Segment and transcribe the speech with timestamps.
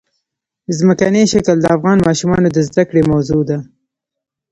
[0.77, 3.57] ځمکنی شکل د افغان ماشومانو د زده کړې موضوع ده.